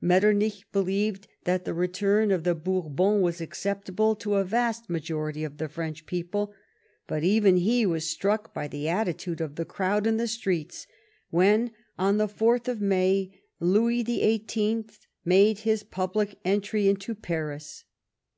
[0.00, 5.58] Metternich believed that the return of the Bourbons was acceptable to a vast majority of
[5.58, 6.54] the French people,
[7.06, 10.86] but even he was struck by the attitude of the crowd in the streets
[11.28, 14.86] when, on the 4th of May, Louis XVIII.
[15.26, 17.84] made his public entry into Paris.